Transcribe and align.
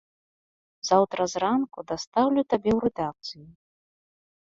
Заўтра 0.89 1.21
зранку 1.35 1.79
дастаўлю 1.93 2.41
табе 2.57 2.71
ў 2.77 2.91
рэдакцыю. 2.91 3.47